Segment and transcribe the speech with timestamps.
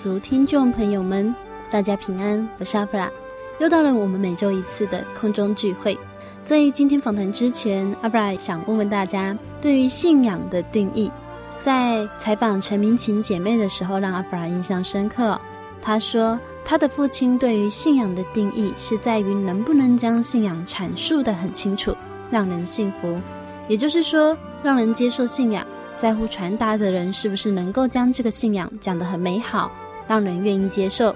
[0.00, 1.34] 族听众朋友们，
[1.70, 3.10] 大家平安，我是阿弗拉，
[3.58, 5.98] 又到了我们每周一次的空中聚会。
[6.42, 11.12] 在今天访谈之前，阿弗拉想问问大家，对于信仰的定义，
[11.60, 15.38] 在采访陈明琴姐妹的时候，让阿弗拉印象深刻。
[15.82, 21.94] 她说，她的父亲对于信仰的定义是在于能不能将信仰阐述的很清楚，
[22.30, 23.20] 让人信服，
[23.68, 25.62] 也就是说，让人接受信仰。
[25.94, 29.70] 在乎传达的人是不是能够将这个信仰讲得很美好，
[30.10, 31.14] 让人愿意接受。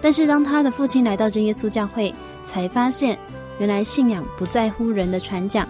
[0.00, 3.18] 但是当他的父亲来到真耶稣教会，才发现
[3.58, 5.68] 原来信仰不在乎人的传讲。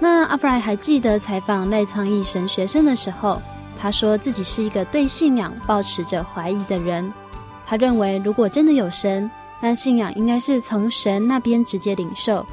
[0.00, 3.40] 那阿弗莱还记得采访赖仓义神学生的时候，
[3.78, 7.12] 他说自己是一个对信仰抱持着怀疑的人。
[7.64, 9.30] 他认为如果真的有神，
[9.60, 12.44] 那信仰应该是从神那边直接领受。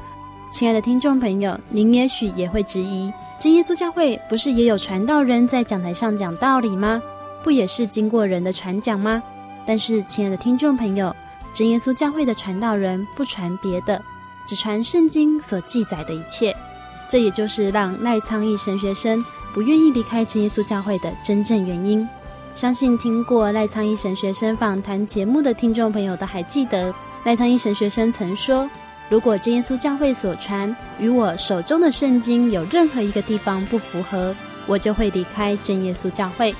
[0.52, 3.12] 亲爱的听众朋友，您也许也会质疑。
[3.40, 7.02] 真耶稣教会不是也有传道人在讲台上讲道理吗？
[7.42, 9.22] 不也是经过人的传讲吗？
[9.70, 11.14] 但是，亲爱的听众朋友，
[11.54, 14.02] 真耶稣教会的传道人不传别的，
[14.44, 16.52] 只传圣经所记载的一切。
[17.08, 22.04] 这也就是让赖仓义神学生不愿意离开真耶稣教会的真正原因。
[22.52, 26.92] 相信听过赖仓义神学生访谈节目的听众朋友都还记得，
[27.22, 28.68] 赖仓义神学生曾说。
[29.08, 34.34] 如果真耶稣教会所传与我手中的圣经有任何一个地方不符合，
[34.66, 36.52] 我就会离开真耶稣教会。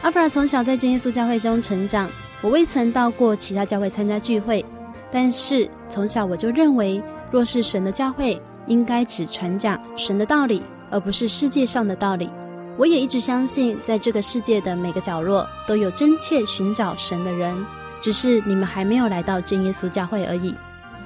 [0.00, 2.10] 阿弗拉从小在真耶稣教会中成长，
[2.42, 4.64] 我未曾到过其他教会参加聚会，
[5.12, 10.60] 但是从小我就认为，若是神的教会，应该只传讲神的道理，
[10.90, 12.28] 而不是世界上的道理。
[12.76, 17.54] 我也一直相信，在这个世界的每个角落都有真切寻找神的人，
[18.00, 20.52] 只是你们还没有来到真耶稣教会而已。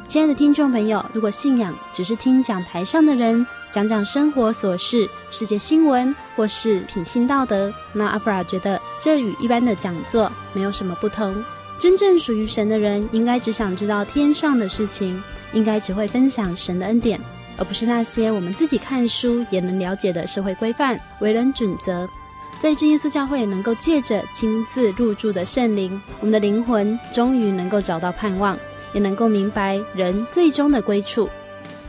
[0.09, 11.35] 亲爱的听众朋友，如果信仰只是听讲台上的人讲讲生活琐事、世界新闻或是品性道德，那阿弗拉觉得这与一般的讲座没有什么不同。
[11.77, 15.21] 真正属于神的人，应该只想知道天上的事情，
[15.53, 17.21] 应该只会分享神的恩典，
[17.59, 22.09] 而不是那些我们自己看书也能了解的社会规范、为人准则。
[22.63, 28.57] 在真耶稣教会能够借着亲自入住的圣灵，我们的灵魂终于能够找到盼望。
[28.97, 31.29] 也能够明白人最终的归处。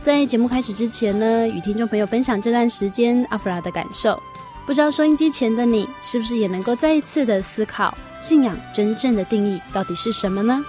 [0.02, 4.22] 在节目开始之前呢，与听众朋友分享这段时间阿弗拉的感受。
[4.66, 10.62] 不知道收音机前的你，是不是也能够再一次的思考信仰真正的定义到底是什么呢？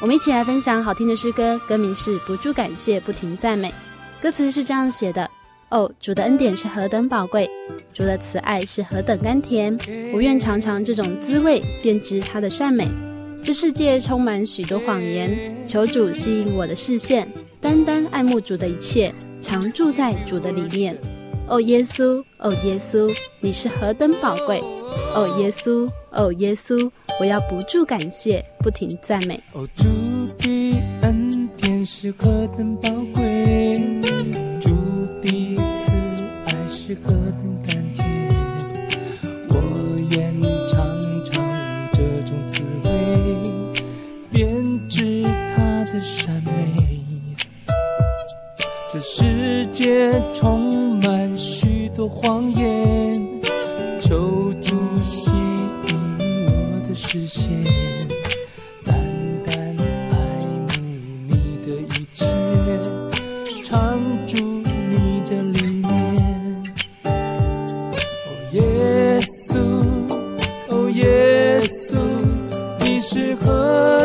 [0.00, 3.68] 我们一起来分享好听的诗歌，歌名是《不住感谢，不停赞美》。
[4.20, 5.30] 歌词是这样写的：
[5.68, 7.48] 哦，主的恩典是何等宝贵，
[7.92, 9.78] 主的慈爱是何等甘甜，
[10.12, 12.88] 我愿尝尝这种滋味，便知他的善美。
[13.44, 17.28] 这世界充满许多谎言，求主吸引我的视线，
[17.60, 19.12] 单单爱慕主的一切，
[19.42, 20.98] 常住在主的里面。
[21.46, 24.62] 哦，耶稣，哦，耶稣，你是何等宝贵！
[25.14, 29.38] 哦，耶稣，哦，耶稣，我要不住感谢，不停赞美。
[29.52, 29.84] 哦，主
[30.38, 33.78] 的恩典是何等宝贵，
[34.58, 34.70] 主
[35.20, 35.92] 的慈
[36.46, 37.43] 爱是何等
[49.06, 53.22] 世界充满许多谎言，
[54.00, 55.94] 求主吸引
[56.46, 57.52] 我的视线。
[58.82, 58.96] 单
[59.44, 59.76] 单
[60.10, 60.16] 爱
[60.48, 60.72] 慕
[61.28, 62.24] 你的一切，
[63.62, 66.64] 常住你的里面。
[67.04, 67.08] 哦，
[68.52, 69.58] 耶稣，
[70.68, 71.98] 哦，耶稣，
[72.80, 74.02] 你是何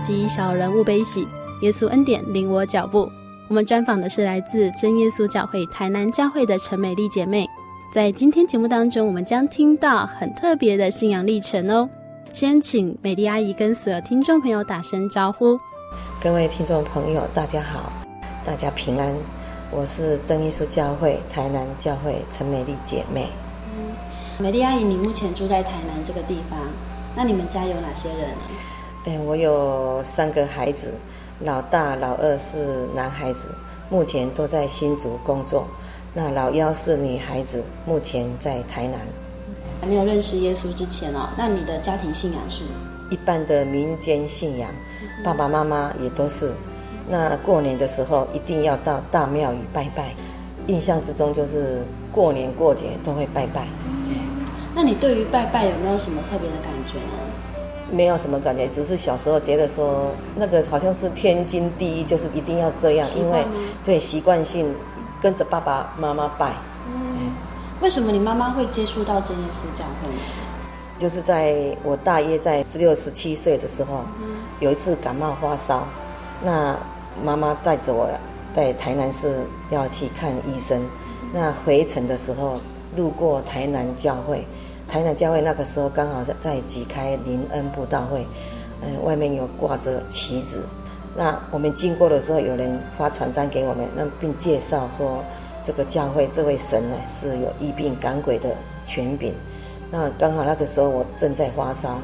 [0.00, 1.24] 百五十五集《小人物悲喜》，
[1.60, 3.10] 耶稣恩典领我脚步。
[3.48, 7.46] 我们专访的是来自真耶稣教会台南教会的陈美丽姐妹。
[7.92, 11.86] 在今天节目当中，我们将听到很特别的信仰历程哦。
[12.32, 15.60] 先请美丽阿姨跟所有听众朋友打声招呼。
[16.18, 17.92] 各位听众朋友，大家好，
[18.42, 19.14] 大家平安。
[19.70, 23.28] 我是真耶稣教会台南教会陈美丽姐妹。
[24.38, 26.58] 美丽阿姨，你目前住在台南这个地方，
[27.14, 28.69] 那你们家有哪些人呢？
[29.06, 30.92] 哎，我有三个孩子，
[31.40, 33.48] 老大、老二是男孩子，
[33.88, 35.66] 目前都在新竹工作。
[36.12, 39.00] 那老幺是女孩子，目前在台南。
[39.80, 42.62] 还没有认识耶稣之前哦，那你的家庭信仰是？
[43.10, 44.70] 一般的民间信仰，
[45.24, 46.52] 爸爸妈妈也都是。
[47.08, 50.14] 那过年的时候一定要到大庙宇拜拜，
[50.66, 51.82] 印象之中就是
[52.12, 53.66] 过年过节都会拜拜。
[54.74, 57.29] 那你对于拜拜有没有什么特别的感觉呢？
[57.90, 63.44] 没有什么感觉，只是小时候觉得说那个好像是天经地义，就是一定要这样，因为
[63.84, 64.72] 对习惯性
[65.20, 66.54] 跟着爸爸妈妈拜。
[66.88, 67.32] 嗯，
[67.80, 70.08] 为什么你妈妈会接触到这件事教会？
[70.98, 74.02] 就是在我大约在十六、十七岁的时候，
[74.60, 75.82] 有一次感冒发烧，
[76.42, 76.76] 那
[77.24, 78.08] 妈妈带着我
[78.54, 80.80] 在台南市要去看医生，
[81.32, 82.60] 那回程的时候
[82.96, 84.44] 路过台南教会。
[84.90, 88.26] 台南教会那个时候刚好在在举开灵恩布道会，
[88.82, 90.64] 嗯，外面有挂着旗子。
[91.16, 95.22] 那我们经过的时候，有人发传单给我们，那并介绍说，
[95.62, 98.48] 这个教会这位神呢是有医病赶鬼的
[98.84, 99.32] 权柄。
[99.92, 101.96] 那刚好那个时候我正在发烧，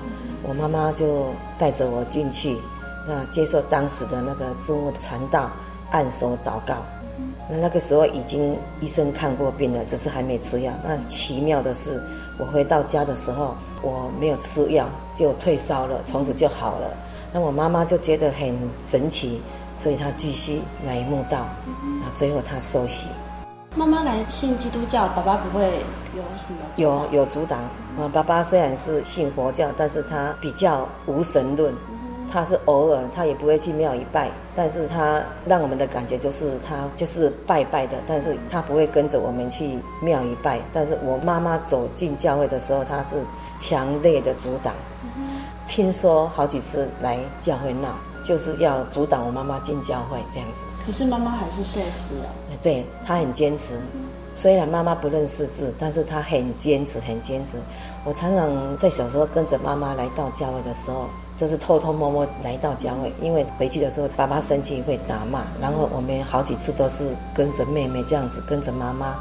[0.44, 1.26] 我妈妈就
[1.58, 2.56] 带着我进去，
[3.06, 5.50] 那接受当时的那个职务传道，
[5.90, 6.76] 按手祷告。
[7.50, 10.72] 那那个时候已经医生看过病了，只是还没吃药。
[10.84, 12.02] 那奇妙的是，
[12.38, 16.90] 我回到家的时候，我没有吃药就退烧了，从此就好了。
[17.32, 19.40] 那我妈妈就觉得很神奇，
[19.74, 21.46] 所以她继续来墓道，
[22.02, 23.06] 那最后她受洗。
[23.74, 25.64] 妈妈来信基督教，爸爸不会
[26.14, 26.58] 有什么？
[26.76, 27.58] 有有阻挡。
[27.98, 31.74] 啊，爸爸虽然是信佛教，但是他比较无神论，
[32.30, 40.58] 他是偶尔，他也不会去庙里拜，但是他让我们的感觉就是他就是拜拜的，但是他不会跟着我们去庙里拜。
[40.72, 43.16] 但是我妈妈走进教会的时候，他是
[43.58, 44.74] 强烈的阻挡。
[45.68, 47.88] 听说好几次来教会闹，
[48.24, 50.64] 就是要阻挡我妈妈进教会这样子。
[50.86, 52.56] 可是妈妈还是受洗了。
[52.62, 53.74] 对，他很坚持。
[54.36, 57.56] 虽然妈妈不认识字，但是她很坚持，很坚持。
[58.04, 69.16] 我常常在小时候跟着妈妈来到教会的时候，就是偷偷摸摸来到教会，因为回去的时候爸爸生气会打骂，然后我们好几次都是跟着妹妹这样子，跟着妈妈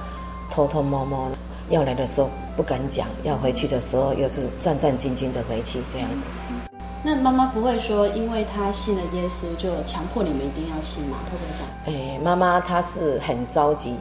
[0.50, 1.30] 偷偷摸摸。
[1.72, 6.26] 要来的时候不敢讲，要回去的时候又是战战兢兢的回去这样子。
[7.04, 11.18] 那妈妈不会说，因为她信了耶稣，就强迫你们一定要信吗？
[11.26, 12.10] 会不会这样？
[12.16, 13.96] 哎，妈妈她是很着急，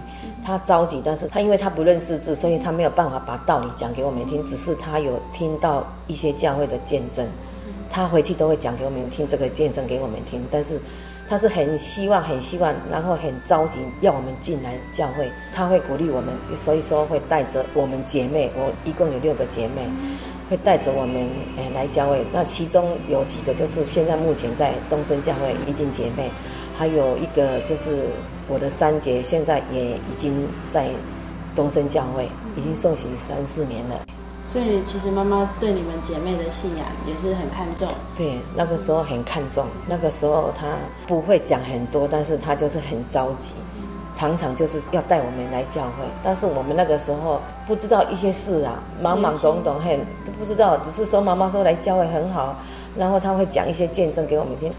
[0.45, 4.45] 她着急，但是她因为她不认识字，所以她没有办法把道理讲给我们听。
[4.45, 7.27] 只是她有听到一些教会的见证，
[7.95, 10.45] 她回去都会讲给我们听这个见证给我们听。
[10.51, 10.81] 但是
[11.29, 15.31] 他是很希望、很希望，然后很着急要我们进来教会。
[15.53, 19.87] 他会鼓励我们，所以说会带着我们姐妹，我一共有六个姐妹。
[20.51, 26.31] 会带着我们诶来教会，那其中有几个就是现在目前在东升教会已经姐妹，
[26.77, 28.05] 还有一个就是
[28.47, 30.91] 我的三姐，现在也已经在
[31.57, 34.04] 东升教会已经受洗三四年了。
[34.55, 37.89] 所以其实妈妈对你们姐妹的信仰也是很看重。
[38.17, 40.77] 对，那个时候很看重，那个时候她
[41.09, 43.51] 不会讲很多，但是她就是很着急。
[44.13, 52.55] 常常就是要带我们来教会，但是我们那个时候不知道一些事啊，懵懵懂懂，很都不知道，只是说妈妈说来教会很好，
[52.97, 54.73] 然后她会讲一些见证给我们听。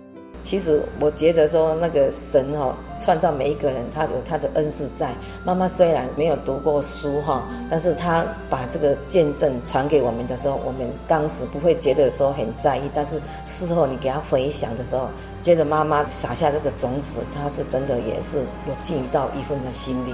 [0.46, 5.10] 其实我觉得说那个神哈、哦，创造每一个人，他有他的恩赐在。
[5.44, 15.10] 妈妈虽然没有读过书哈，但是她把这个见证传给我们的时候，我们当时不会觉得说很在意，但是事后你给他回想的时候，
[15.42, 18.38] 觉得妈妈撒下这个种子，她是真的也是
[18.68, 20.14] 有尽到一份的心力。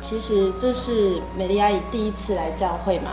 [0.00, 3.10] 其实这是美丽阿姨第一次来教会嘛，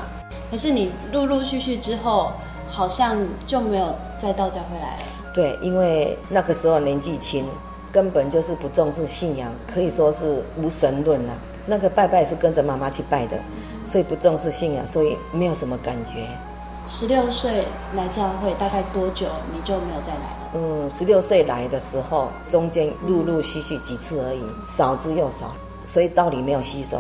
[0.52, 2.32] 可是你陆陆续续之后，
[2.68, 5.15] 好像就没有再到教会来了。
[5.36, 7.46] 对，因为那个时候年纪轻，
[7.92, 11.34] 根本就是不重视信仰，可以说是无神论了。
[11.66, 13.38] 那个拜拜是跟着妈妈去拜的，
[13.86, 16.26] 所以不重视信仰，所以没有什么感觉。
[16.88, 17.66] 十六岁
[17.96, 20.52] 来教会大概多久你就没有再来了？
[20.54, 25.54] 嗯，十六岁来的时候，中间陆陆续续几次而已，少之又少，
[25.86, 27.00] 所以道理没有吸收。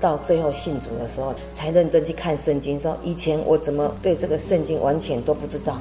[0.00, 5.78] 到最后信主的时候，才认真去看圣经，说以前我怎么对这个圣经完全都不知道。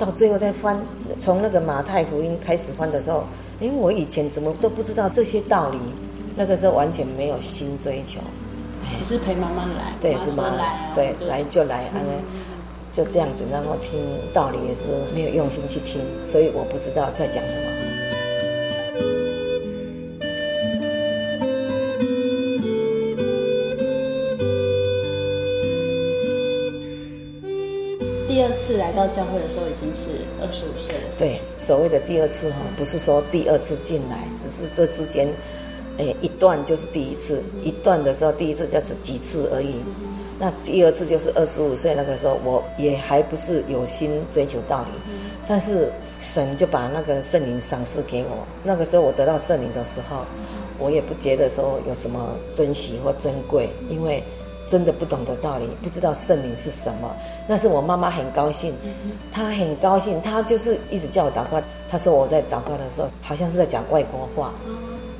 [0.00, 0.80] 到最后再翻，
[1.18, 3.24] 从那个马太福音开始翻的时候，
[3.60, 5.78] 因为我以前怎么都不知道这些道理，
[6.34, 8.18] 那个时候完全没有心追求，
[8.98, 10.50] 只是陪妈妈来，对，是妈
[10.94, 12.16] 对，来就来，安安，
[12.90, 14.00] 就这样子，然后听
[14.32, 17.79] 道理也是没有用心去听，所以我不知道在讲什么。
[29.10, 31.10] 教会的时候已经是二十五岁了。
[31.18, 35.28] 对，所谓的第二次哈，不是说第二次进来，只是这之间，
[35.98, 39.74] 哎，一段就是第一次，一段的时候第一次就是几次而已。
[40.38, 45.12] 那第二次就是二十五岁那个时候，我也还不是有心追求道理，
[45.46, 48.46] 但是神就把那个圣灵赏赐给我。
[48.64, 50.24] 那个时候我得到圣灵的时候，
[50.78, 54.22] 我也不觉得说有什么珍惜或珍贵，因为。
[54.70, 57.12] 真的不懂得道理，不知道圣灵是什么。
[57.48, 58.72] 但是我妈妈很高兴，
[59.32, 61.60] 她很高兴，她就是一直叫我祷告。
[61.90, 64.54] 她说我在祷告的时候，好像是在讲外国话，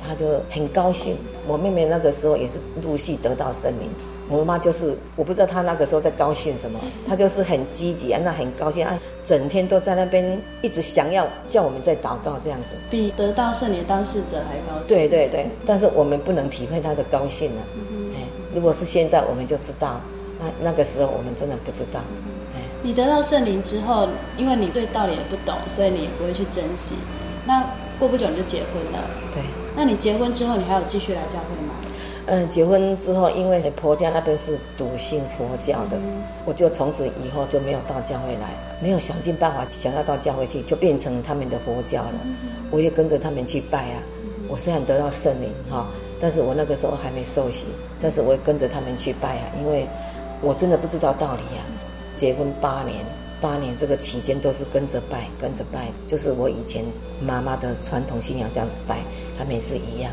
[0.01, 1.17] 她就很高兴。
[1.45, 3.89] 我妹妹那个时候也是陆续得到圣灵。
[4.29, 14.87] 我妈就是我不知道她那个时候在高兴什么，她就是很积极啊，那很高兴啊，整天都在那边一直想要叫我们在祷告这样子，比得到圣灵当事者还高兴。
[14.87, 17.61] 对对对，但是我们不能体会她的高兴啊。
[18.53, 20.01] 如果是现在，我们就知道，
[20.39, 21.99] 那那个时候我们真的不知道。
[22.55, 26.95] 哎，你得到圣灵之后，因为你对道理也不懂，所以你也不会去珍惜。
[27.45, 27.65] 那
[27.97, 29.09] 过不久你就结婚了。
[29.33, 29.41] 对。
[29.75, 31.73] 那你结婚之后，你还有继续来教会吗？
[32.27, 38.49] 嗯，结婚之后，因为婆家那边是笃信佛教的，嗯、我就从此以后就没有到教会来，
[38.81, 42.13] 没有想尽办法想要到教会去，就变成他们的佛教了。
[42.25, 42.35] 嗯、
[42.69, 43.97] 我也跟着他们去拜啊。
[44.23, 45.87] 嗯、我虽然得到圣灵哈。
[46.21, 47.65] 但是我那个时候还没受洗，
[47.99, 49.87] 但是我也跟着他们去拜啊，因为
[50.39, 51.65] 我真的不知道道理啊。
[52.15, 53.03] 结婚八年，
[53.41, 56.85] 八年这个期间都是跟着拜，跟着拜，就是我以前
[57.19, 58.99] 妈妈的传统信仰这样子拜，
[59.37, 60.11] 他们也是一样。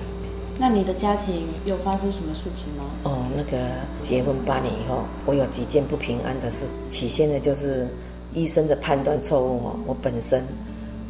[0.58, 2.84] 那你的家庭有发生什么事情吗？
[3.02, 3.58] 哦，那个
[4.00, 6.64] 结婚八年以后，我有几件不平安的事。
[6.88, 7.86] 起先呢，就是
[8.32, 10.42] 医生的判断错误哦，我本身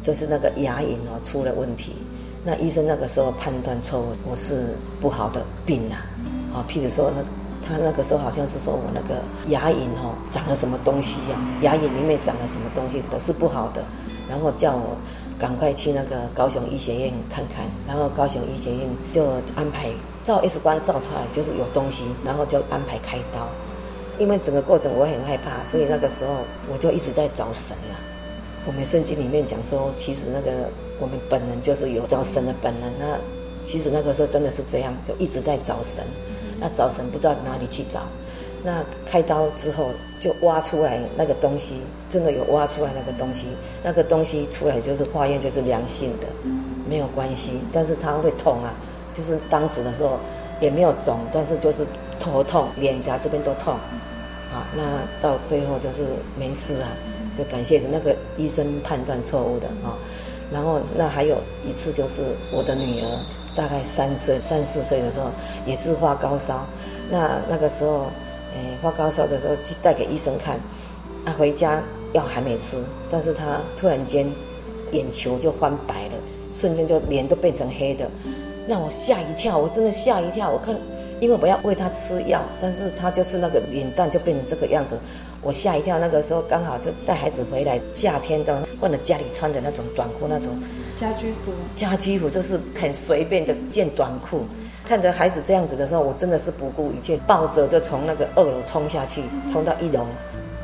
[0.01, 1.93] 就是那个牙龈哦出了问题。
[2.43, 4.67] 那医生那个时候判断错误，我是
[5.01, 6.05] 不好的病啊，
[6.53, 7.21] 啊，譬如说那
[7.67, 13.83] 他那个时候好像是说我那个牙龈哦长了什么东西呀、牙龈里面长了什么东西都是不好的，
[14.29, 14.95] 然后叫我
[15.37, 19.89] 赶快去那个高雄医学院看看，然后高雄医学院就安排
[20.23, 23.47] 照 X 光照出来就是有东西，然后就安排开刀。
[24.17, 26.33] 因为整个过程我很害怕，所以那个时候
[26.71, 27.95] 我就一直在找神啊。
[28.65, 30.69] 我们圣经里面讲说，其实那个
[30.99, 32.91] 我们本能就是有找神的本能。
[32.99, 33.17] 那
[33.63, 36.03] 其实那个时候真的是这样，就一直在找神。
[36.59, 38.01] 那找神不知道哪里去找。
[38.61, 41.75] 那开刀之后就挖出来那个东西，
[42.09, 43.45] 真的有挖出来那个东西。
[43.81, 46.27] 那个东西出来就是化验就是良性的，
[46.85, 47.61] 没有关系。
[47.71, 48.75] 但是它会痛啊，
[49.13, 50.19] 就是当时的时候
[50.59, 51.85] 也没有肿，但是就是
[52.19, 53.73] 头痛，脸颊这边都痛。
[54.51, 56.03] 啊，那到最后就是
[56.37, 56.89] 没事啊，
[57.37, 59.95] 就感谢那个医生判断错误的啊。
[60.51, 61.37] 然后那还有
[61.67, 63.07] 一次就是我的女儿
[63.55, 65.27] 大概三岁、三四岁的时候
[65.65, 66.65] 也是发高烧，
[67.09, 68.07] 那那个时候，
[68.53, 70.59] 哎，发高烧的时候去带给医生看，
[71.25, 71.81] 她回家
[72.13, 72.77] 药还没吃，
[73.09, 74.29] 但是她突然间
[74.91, 76.13] 眼球就翻白了，
[76.51, 78.09] 瞬间就脸都变成黑的，
[78.67, 80.75] 让我吓一跳，我真的吓一跳，我看。
[81.21, 84.97] 因为我要喂他吃药，但是他就是那个脸蛋就变成这个样子，
[85.41, 85.99] 我吓一跳。
[85.99, 90.61] 那个时候刚好就带孩子回来，夏天的换了家里穿的那种短裤，那种
[90.97, 91.51] 家居服。
[91.75, 94.45] 家居服就是很随便的件短裤。
[94.85, 100.05] 看着孩子这样子的时候，我真的是不顾一切，抱着就从那个二楼冲下去，冲到一楼，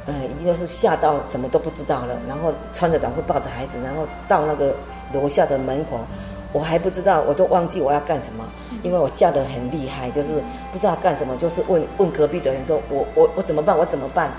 [0.08, 2.18] 嗯，已经就是吓到什么都不知道了。
[2.28, 4.74] 然后穿着短裤抱着孩子，然后到那个
[5.14, 6.00] 楼下的门口。
[6.54, 8.46] 我还不知道，我都忘记我要干什么，
[8.82, 10.36] 因为我叫得很厉害，就是
[10.72, 13.78] 不知道干什么，就是问问隔壁的人说，我我我怎么办？
[13.78, 14.32] 我怎么办？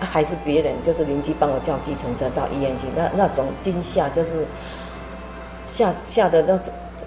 [0.00, 4.46] 还是别人就是邻居帮我叫计程车到医院去，那那种惊吓就是
[5.66, 6.58] 吓吓得那，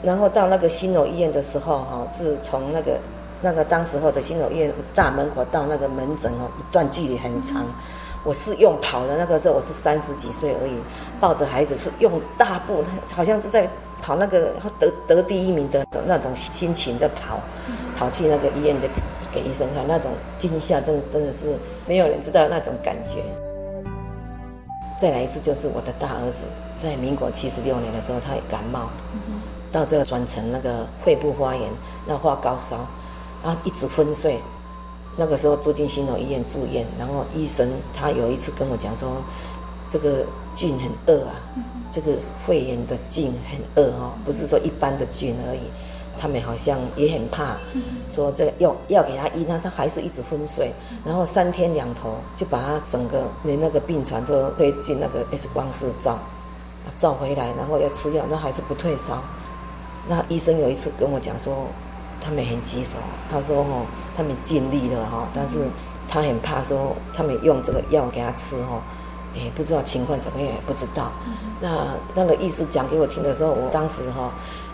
[0.03, 2.99] 然后到那个新楼医院的时候哈，是从那个
[3.41, 7.65] 那个当时候的新楼医院大门口到那个门诊哦，一段距离很长，
[8.23, 10.73] 我是用跑的，那个时候我是三十几岁而已，
[11.19, 13.69] 抱着孩子是用大步，好像是在。
[14.03, 17.39] 跑那个得得第一名的那种心情在跑，
[17.95, 18.87] 跑去那个医院的
[19.31, 21.55] 给医生看，那种惊吓，真的真的是
[21.87, 23.23] 没有人知道那种感觉。
[24.99, 26.45] 再来一次就是我的大儿子，
[26.77, 28.89] 在民国七十六年的时候，他也感冒，
[29.71, 31.69] 到最后转成那个肺部发炎，
[32.05, 32.77] 那发高烧，
[33.43, 34.39] 啊，一直昏睡。
[35.17, 39.09] 那个时候住进新楼医院住院，然后医生他有一次跟我讲说，
[39.89, 41.35] 这个菌很恶啊。
[41.91, 42.13] 这个
[42.47, 45.59] 肺炎的菌很恶哈，不是说一般的菌而已。
[46.21, 47.57] 他们好像也很怕，
[48.07, 50.71] 说这个药药给他医，那他还是一直昏睡。
[51.03, 56.19] 然后三天两头就把他整个连那个病床都推进那个 X 光室照，
[56.95, 59.19] 照回来，然后要吃药，那还是不退烧。
[60.07, 61.65] 那医生有一次跟我讲说，
[62.23, 62.97] 他们很棘手，
[63.31, 65.65] 他说哦，他们尽力了哈，但是
[66.07, 68.79] 他很怕说他们用这个药给他吃哈。
[69.33, 71.09] 也不知道情况怎么样，也不知道。
[71.61, 74.29] 那那个医师讲给我听的时候，我当时哈，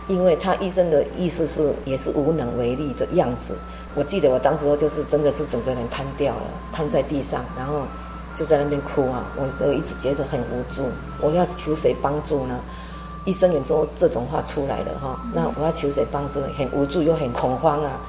[0.07, 3.55] 因为他医生的意思是也是无能为力的样子。
[3.95, 6.41] 我记得我当时候就是真的是整个人瘫掉了，
[6.71, 7.81] 瘫在地上，然后
[8.35, 9.25] 就在那边哭啊。
[9.35, 10.83] 我就一直觉得很无助，
[11.19, 12.59] 我要求谁帮助呢？
[13.25, 16.39] 医生也说这种话出来了哈，那我要求谁帮助？
[16.57, 17.99] 很无助又很恐慌啊。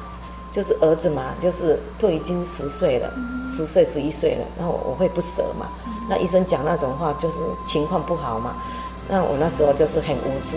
[0.50, 3.12] 就是儿子嘛，就是都已经十岁了，
[3.46, 5.68] 十岁十一岁了，那我我会不舍嘛。
[6.08, 8.56] 那医生讲那种话，就是情况不好嘛。
[9.08, 10.56] 那我那时候就是很无助。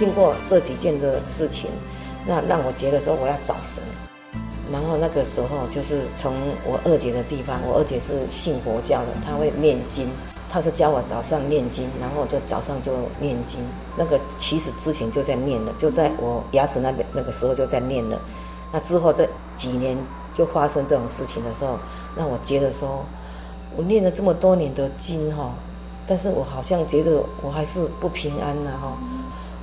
[0.00, 1.68] 经过这几件的事情，
[2.26, 3.82] 那让我觉得说我要找神。
[4.72, 6.32] 然后那个时候就是从
[6.64, 10.08] 我二姐的地方，我二姐是信佛教的，她会念经。
[10.48, 13.60] 她就教我早上念经，然后就早上就念经。
[13.94, 18.18] 那个其实之前就在念了，就在我牙齿那边那个时候就在念了。
[18.72, 19.98] 那之后这几年
[20.32, 21.78] 就发生这种事情的时候，
[22.16, 23.04] 那我觉得说，
[23.76, 25.52] 我念了这么多年的经哈，
[26.06, 28.96] 但是我好像觉得我还是不平安呐哈，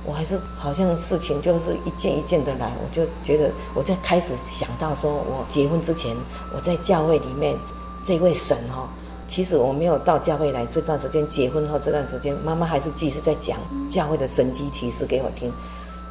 [0.08, 6.16] 我还是好像事情就是一件一件的来，我就觉得我在开始想到说我结婚之前
[6.54, 7.54] 我在教会里面
[8.02, 8.88] 这位神哈。
[9.26, 13.58] 其实我没有到教会来这段时间，结婚后这段时间，妈妈还是继续在讲
[13.90, 15.52] 教会的神迹奇事给我听。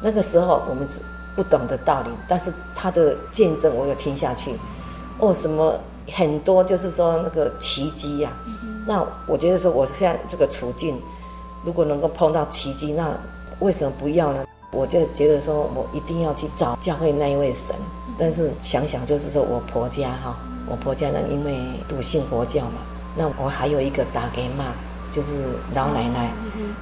[0.00, 1.00] 那个时候我们只
[1.34, 4.54] 不懂的道理，但是他的见证我有听下去。
[5.18, 5.74] 哦，什么
[6.12, 8.30] 很多就是说那个奇迹呀、
[8.86, 10.96] 那我觉得说我现在这个处境，
[11.64, 13.12] 如果能够碰到奇迹，那
[13.60, 14.44] 为什么不要呢？
[14.70, 17.74] 我就觉得说我一定要去找教会那一位神。
[18.18, 20.36] 但是想想就是说我婆家哈，
[20.68, 21.56] 我婆家呢因为
[21.88, 22.80] 笃信佛教嘛，
[23.16, 24.72] 那我还有一个大姐妈，
[25.12, 26.30] 就是老奶奶，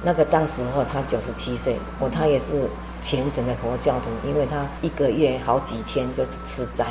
[0.03, 2.67] 那个当时候她九十七岁，我她也是
[3.01, 6.87] 虔诚的佛教徒，因为她一个月好几天就是吃斋，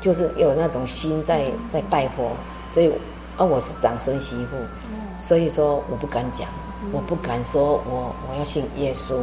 [0.00, 2.30] 就是有那种心在在拜佛，
[2.68, 2.92] 所以
[3.38, 4.56] 啊我是长孙媳妇，
[5.16, 6.46] 所以说我不敢讲，
[6.90, 9.16] 我不敢说我我要信耶稣，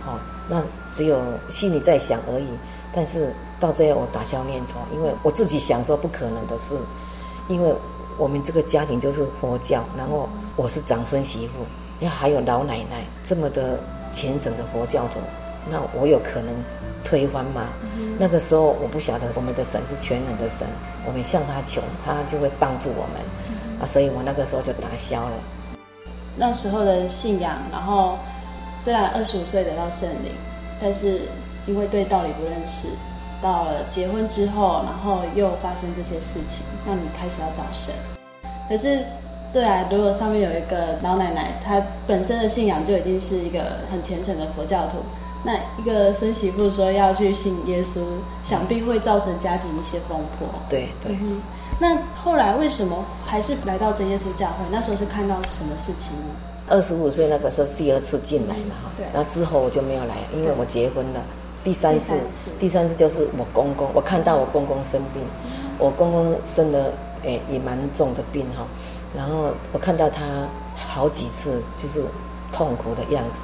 [0.00, 2.48] 好，那只有心里在想而已，
[2.92, 3.32] 但是。
[3.58, 6.76] 到最后我打消念头，因为我自己想说不可能的事，
[7.48, 7.74] 因为
[8.18, 11.64] 我们这个家庭就是佛教，然后我是长孙媳妇，
[12.00, 13.80] 要还有老奶奶这么的
[14.12, 15.20] 虔诚的佛教徒，
[15.70, 16.54] 那我有可能
[17.02, 17.68] 推翻吗？
[17.96, 20.68] 嗯、那个时候我不晓得我们的神是全能的神，
[21.06, 25.32] 我们向他求，他就会帮助我们，嗯、啊，所以我那个时候就打消了。
[26.36, 28.16] 那时候的信仰，然后
[28.78, 30.32] 虽然二十五岁得到圣灵，
[30.80, 31.22] 但是
[31.66, 32.88] 因为对道理不认识。
[33.42, 37.94] 到了结婚之后，然后又发生这些事情，让你开始要找神。
[38.66, 39.04] 可是，
[39.52, 44.96] 对啊，如果上面有一个老奶奶，她本身的信仰就已经是一个很虔诚的佛教徒，
[45.44, 48.00] 那一个孙媳妇说要去信耶稣，
[48.42, 50.48] 想必会造成家庭一些风波。
[50.70, 51.42] 对对、嗯。
[51.78, 54.64] 那后来为什么还是来到真耶稣教会？
[54.70, 56.34] 那时候是看到什么事情呢？
[56.68, 58.90] 二十五岁那个时候第二次进来嘛，哈。
[59.12, 61.20] 然后之后我就没有来，因为我结婚了。
[61.62, 62.14] 第三次，
[62.60, 65.22] 第三次就是我公公，我看到我公公生病，
[65.78, 66.92] 我公公生了
[67.24, 68.64] 诶也蛮重的病哈，
[69.16, 70.22] 然后我看到他
[70.76, 72.04] 好几次就是
[72.52, 73.42] 痛苦的样子，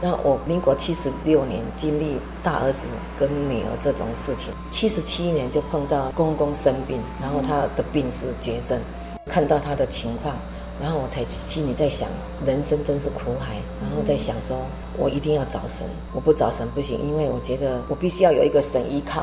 [0.00, 2.86] 那我民国七十六年经历大儿子
[3.18, 8.78] 跟女儿这种事情，七十七年就碰到公公生病，然后他的病是绝症，
[9.26, 10.34] 看到他的情况。
[10.78, 12.06] 然后我才心里在想，
[12.44, 13.54] 人生真是苦海。
[13.80, 14.58] 然后在想说，
[14.98, 19.22] 我一定要找神，我不找神不行，因为我觉得我必须要有一个神依靠，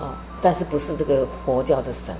[0.00, 2.14] 啊，但是不是这个佛教的神。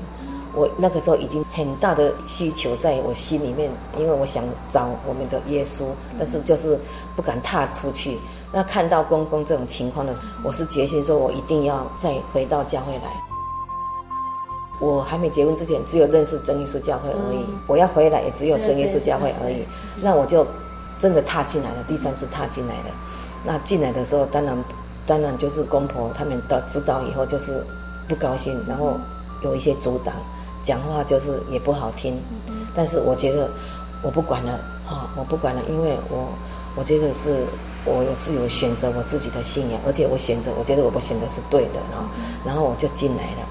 [0.56, 5.84] 我那个时候已经很大的需求在我心里面，因为我想找我们的耶稣，
[6.18, 6.78] 但是就是
[7.16, 8.18] 不敢踏出去。
[8.52, 13.24] 那看到公公这种情况的时候，我是决心说我一定要再回到教会来。
[14.80, 17.44] 我还没结婚之前，只有认识真耶稣教会而已。
[17.66, 19.64] 我要回来，也只有真耶稣教会而已。
[20.02, 20.46] 那我就
[20.98, 22.90] 真的踏进来了，第三次踏进来了。
[23.44, 24.64] 那进来的时候，当然，
[25.06, 27.64] 当然就是公婆他们到知道以后，就是
[28.08, 28.94] 不高兴，然后
[29.42, 30.14] 有一些阻挡，
[30.62, 32.20] 讲话就是也不好听。
[32.74, 33.48] 但是我觉得
[34.02, 36.28] 我不管了，哈，我不管了，因为我
[36.74, 37.44] 我觉得是
[37.84, 42.06] 我有自由选择我自己的信仰，而且我选择，我觉得我不选择是对的，然后
[42.46, 43.48] 然后我就进来了。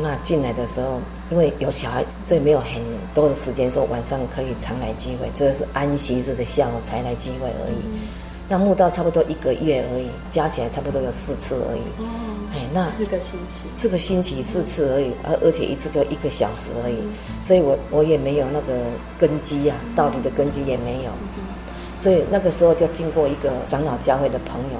[0.00, 0.98] 那进来的时候，
[1.30, 2.82] 因为有小孩，所以没有很
[3.12, 7.76] 多的时间说晚上可以常来聚会，这个是安息日的下午才来聚会而已。
[7.92, 8.08] 嗯、
[8.48, 12.02] 那慕道差不多一个月而已，加起来差不多有四次而已。
[12.02, 12.08] 哦，
[12.54, 16.94] 哎，那四个星期，四个星期四次而已，而而且一次就一个小时而已。
[16.94, 18.72] 嗯、所以我我也没有那个
[19.18, 21.10] 根基啊，道理的根基也没有。
[21.94, 24.78] 嗯、所以那个时候就经过一个长老教会的朋友，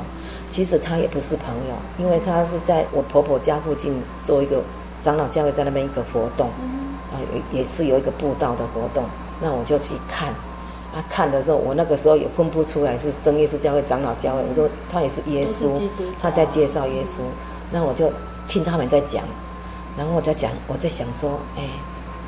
[0.48, 4.62] 其实他也不是朋友，因为他是在我婆婆家附近做一个。
[5.02, 6.46] 长老教会在那边一个活动，
[7.10, 7.18] 啊，
[7.50, 9.02] 也是有一个布道的活动，
[9.40, 10.28] 那我就去看，
[10.94, 15.82] 啊，看的时候，我那个时候也分不出来是真耶稣教会、长老教会，我说他也是耶稣，
[16.20, 17.22] 他在介绍耶稣，
[17.72, 18.12] 那我就
[18.46, 19.24] 听他们在讲，
[19.98, 21.64] 然后我在讲，我在想说，哎，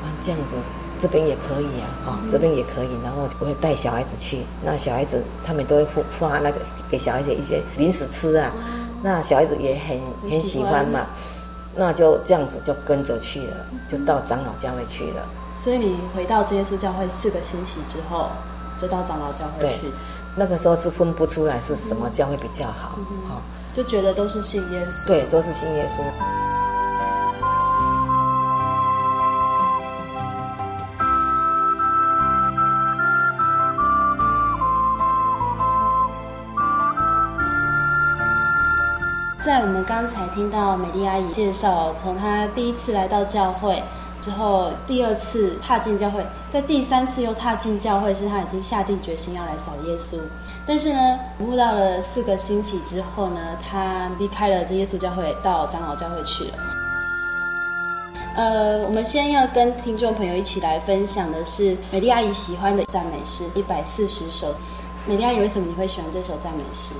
[0.02, 0.56] 啊，这样子
[1.04, 5.86] 这边也可以啊，啊，这边也可以，然后我会带小孩子去，那小孩子他们都会
[6.18, 6.56] 发那个
[6.90, 8.50] 给小孩子一些零食吃啊，
[9.02, 11.00] 那小孩子也很很喜欢嘛。
[11.76, 15.26] 那就这样子就跟着去了，就到长老教会去了。
[15.62, 18.30] 所以你回到真耶稣教会四个星期之后，
[18.80, 19.80] 就到长老教会去。
[19.82, 19.90] 对，
[20.34, 23.42] 那个时候是分不出来是什么教会比较好，好、嗯哦，
[23.74, 25.06] 就觉得都是信耶稣。
[25.06, 26.00] 对，都是信耶稣。
[39.44, 43.82] 在我们刚才听到美丽阿姨介绍，从她第一次来到教会
[44.22, 50.16] 之后，第二次踏进教会，在第三次又踏进教会，是她已经下定决心要来找耶稣。
[50.66, 56.54] 但是呢，服务到了四个星期之后呢，她离开了这耶稣教会，到长老教会去了。
[58.36, 64.54] 呃，我们先要跟听众朋友一起来分享的是美丽阿姨喜欢的赞美诗一百四十首。
[65.06, 66.94] 美丽阿姨，为什么你会喜欢这首赞美诗？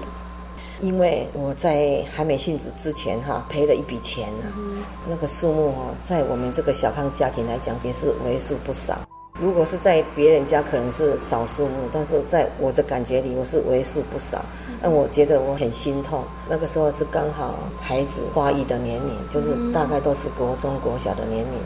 [0.85, 8.99] 因为我在还没信主之前哈，赔了一笔钱啊，嗯、那个数目哦，在我们这个小康家庭来讲也是为数不少。
[9.41, 14.45] 如果是在别人家可能是少数目，但是在我的感觉里，我是为数不少。
[14.83, 16.23] 那我觉得我很心痛。
[16.51, 21.59] 那个时候是刚好孩子发育的年龄，就是大概都是国中国小的年龄。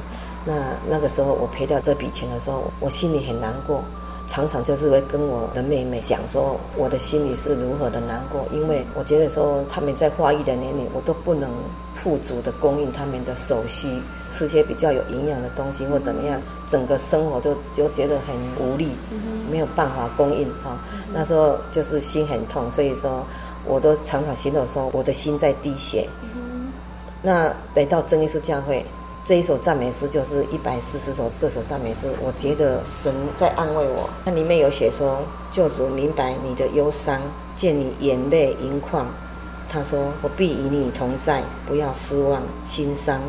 [0.47, 0.55] 那
[0.89, 3.83] 那个时候我赔掉这笔钱的时候，我心里很难过。
[4.29, 11.51] 常常就是会跟我的妹妹讲说，我的心里是如何的难过，因为我觉得说他们在发育的年龄，我都不能
[11.97, 13.89] 富足的供应他们的所需，
[14.29, 18.89] 吃些比较有营养的东西或怎么样，整个生活都就觉得很无力，
[19.51, 20.79] 没有办法供应哈。
[21.13, 23.25] 那时候就是心很痛，所以说
[23.67, 26.07] 我都常常心里说我的心在滴血。
[27.23, 28.85] 那来到真耶稣教会。
[29.29, 34.09] 这一首赞美诗就是一百四十首，这首赞美诗，我觉得神在安慰我。
[34.25, 37.21] 它里面有写说，救主明白你的忧伤，
[37.55, 39.07] 见你眼泪盈眶。
[39.69, 43.21] 他说：“我必与你同在，不要失望心伤。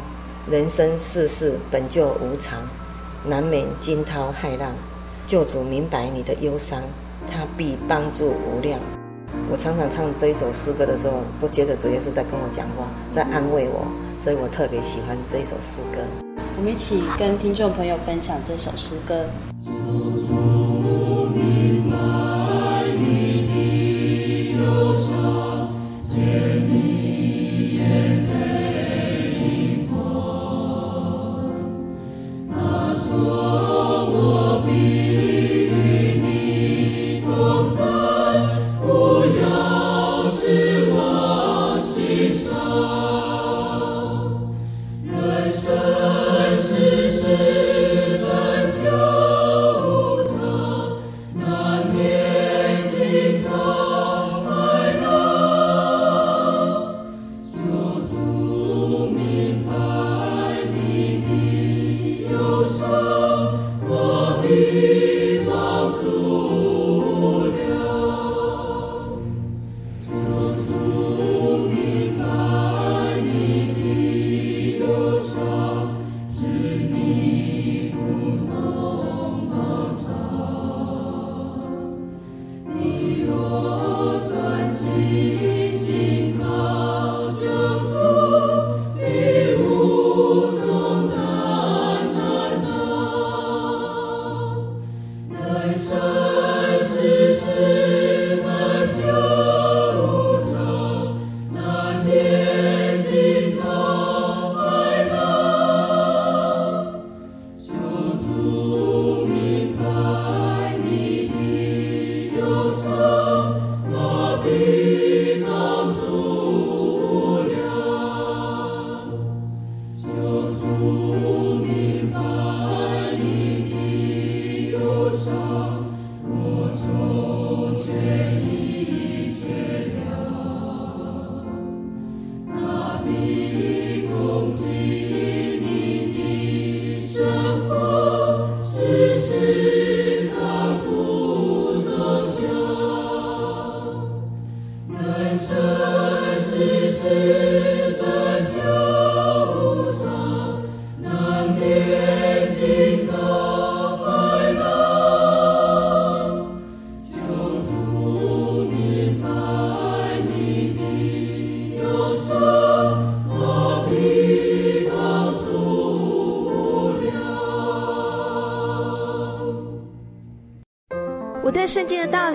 [0.50, 2.60] 人生世事本就无常，
[3.26, 4.72] 难免惊涛骇浪。
[5.28, 6.82] 救主明白你的忧伤，
[7.30, 8.80] 他必帮助无量。”
[9.52, 13.86] 我常常唱这一首诗歌的时候，都觉得主耶稣在跟我讲话，在安慰我。
[14.20, 16.00] 所以我特别喜欢这首诗歌。
[16.58, 19.26] 我们一起跟听众朋友分享这首诗歌。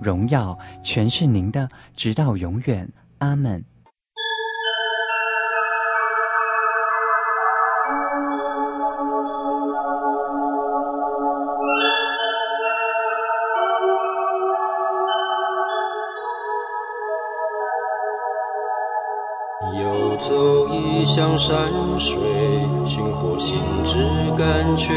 [0.00, 2.88] 荣耀，全是您的，直到永远。
[3.18, 3.62] 阿门。
[19.78, 22.18] 游走异乡山水，
[22.86, 23.98] 寻获心之
[24.36, 24.96] 甘泉，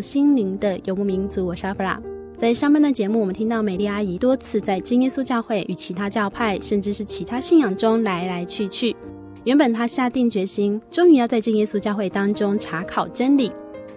[0.00, 2.00] 心灵的游牧民族，我是阿弗拉。
[2.36, 8.94] 在上半段节目，我们听到美丽阿姨多次在真耶稣教会与其他教派，甚至是其他信仰中来来去去。
[9.44, 13.50] 原本她下定决心，终于要在真耶稣教会当中查考真理，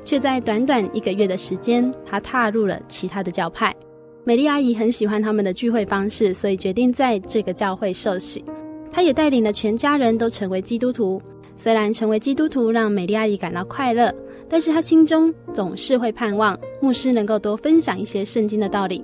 [0.05, 3.75] 却在短短一个月的时间，她踏入了其他的教派。
[4.23, 8.45] 美丽阿姨很喜欢他们的聚会方式，所以决定在这个教会受洗。
[8.91, 11.21] 她也带领了全家人都成为基督徒。
[11.61, 14.15] 虽然成为基督徒让美丽阿姨感到快乐，
[14.47, 19.03] 但是她心中总是会盼望牧师能够多分享一些圣经的道理。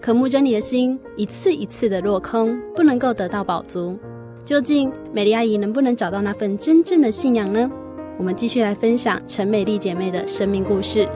[0.00, 3.98] 可慕真理的心一次一次的落空，不能够得到宝足。
[4.44, 7.68] 究竟美丽阿姨能不能找到那份真正的信仰呢？
[8.16, 11.08] 我们继续来分享陈美丽姐妹的生命故事。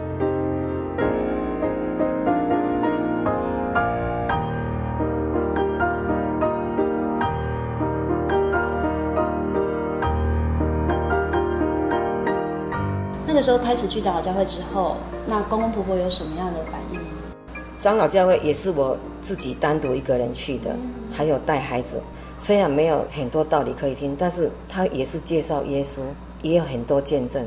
[13.41, 17.01] 那时候开始去长老教会之后，那公公婆婆有什么样的反应？
[17.79, 20.77] 长老教会也是我自己单独一个人去的，
[21.11, 21.99] 还有带孩子。
[22.37, 26.01] 虽然没有很多道理可以听，但是他也是介绍耶稣，
[26.43, 27.43] 也有很多见证。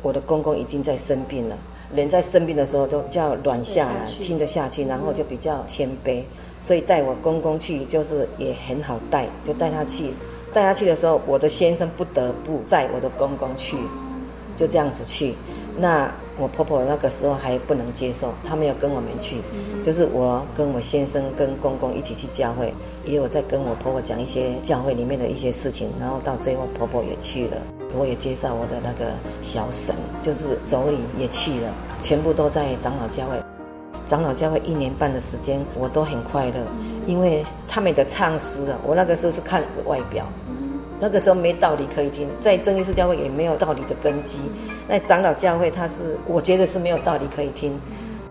[0.00, 1.58] 我的公公已经在生病了，
[1.94, 6.22] 人在生病的时候都比较软下来，听得下去，然后就比较谦卑。
[6.60, 10.14] 所以带我公公去就是也很好带，就带他去。
[10.50, 13.76] 带他去的时候，我的先生不得不载我的公公去。
[14.56, 15.34] 就这样子去，
[15.78, 19.36] 那我婆婆那个时候还不能接受，她没有跟我们去，
[19.84, 27.56] 就是我跟我先生跟公公一起去教会，也有在跟我婆婆讲一些教会里面的一些事情，然后到最后婆婆也去了，
[27.96, 33.38] 我也介绍我的那个小婶，就是妯娌也去了，全部都在长老教会，
[34.04, 36.54] 长老教会一年半的时间，我都很快乐，
[37.06, 40.26] 因为他们的唱诗啊，我那个时候是看外表。
[41.00, 44.38] 那个时候没道理可以听，在真耶稣教会也没有道理的根基。
[44.88, 47.78] 那长老教会，他是我觉得是没有道理可以听。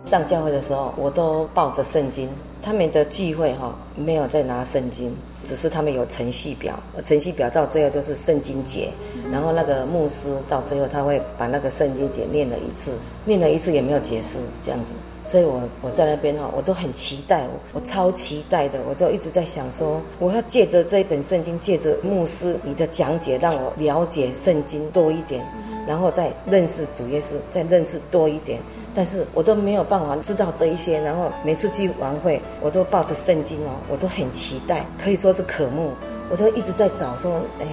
[0.05, 2.29] 上教会的时候，我都抱着圣经。
[2.61, 6.79] 他们的聚会哈，没有在拿圣经，只是他们有程序表。
[7.03, 8.89] 程序表到最后就是圣经节，
[9.31, 14.95] 然后那个牧师到最后他会把那个圣经节念了一次，念了一次也没有解释，这样子。
[15.25, 25.43] 所以我我在那边哈，我都很期待，我，我超期待的，我就一直在想说，我要借着这一本圣经，借着牧师你的讲解，让我了解圣经多一点，
[25.87, 28.61] 然后再认识主耶稣，再认识多一点。
[28.93, 35.91] 但是我都没有办法知道这一些，然后每次去完会，我都抱着圣经哦，我都很期待，可以说是渴慕，
[36.29, 37.65] 我都一直在找说，哎，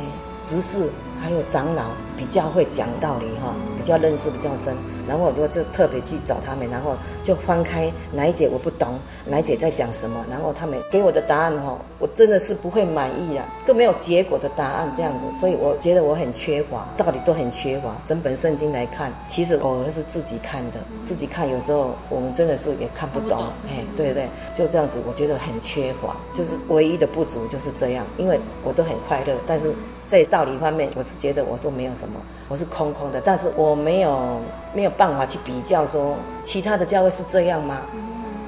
[0.43, 0.89] 执事。
[1.23, 4.75] 还有长老比较会讲道理哈，比较认识比较深，
[5.09, 17.97] 然后我就就特别去找他们，然后就翻开哪一节我不懂，哪一节在讲什么，然后他们给我的答案哈，我真的是不会满意啊，都没有结果的答案这样子，所以我觉得我很缺乏，道理都很缺乏。
[18.05, 29.73] 整本圣经来看，其实偶尔是自己看的，自己看有时候我们真的是也看不懂，哎，对对，就这样子，我觉得很缺乏，就是唯一的不足就是这样，因为我都很快乐，但是。
[30.13, 33.19] 在道理方面，我是觉得我都没有什么，我是空空的。
[33.25, 34.39] 但是我没有
[34.75, 37.79] 没有办法去比较说其他的教会是这样吗？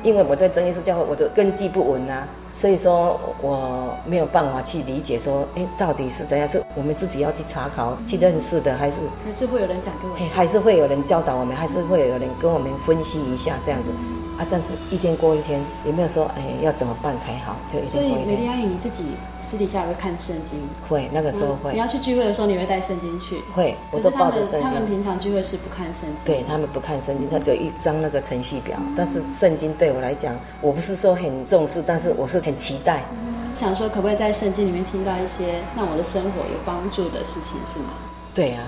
[0.03, 6.47] 因为我在真耶稣教会，我的根基不稳啊，所以说我没有办法去理解说，哎，到底是怎样？
[6.47, 10.29] 是我们自己要去查考、去认识的，还是还是会有人讲给我？
[10.35, 13.91] 还是会有人教导我们，还是会有人跟我们分析一下这样子。
[14.39, 18.24] 啊，但是一天过一天，也没有说哎要怎么办才好，就一天过一天。
[18.24, 19.05] 所以美丽阿姨你自己
[19.41, 20.59] 私底下也会看圣经？
[20.89, 21.72] 会，那个时候会。
[21.72, 23.43] 嗯、你要去聚会的时候，你会带圣经去？
[23.53, 24.62] 会，我都抱着圣经。
[24.62, 26.24] 他们平常聚会是不看圣经？
[26.24, 28.76] 对，他们不看圣经，他就一张那个程序表。
[28.80, 33.05] 嗯、但是圣经对我来讲，我不是说很重视，但是我是很期待。
[33.12, 37.91] 嗯、想说可不可以在圣经里面听到一些让我的生活有帮助的事情，是吗？
[38.35, 38.59] 对呀、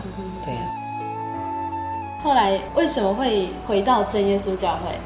[0.45, 2.23] 对呀、啊。
[2.23, 4.97] 后来为什么会回到真耶稣教会？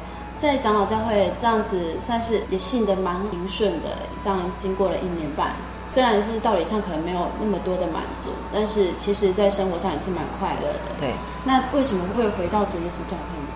[0.41, 3.89] 在长老教会这样子，算是也信得蛮平顺的。
[4.23, 5.51] 这样经过了一年半，
[5.93, 10.99] 虽然是道理上可能没有那么多的满足，但是其实在生活上也是蛮快乐的。
[10.99, 11.11] 对。
[11.45, 13.51] 那为什么会回到真耶稣教会呢？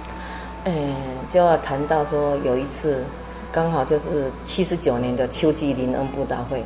[0.66, 0.96] 嗯，
[1.28, 3.04] 就要谈到说有一次，
[3.52, 6.64] 刚好就是七十九年的秋季灵恩布道会，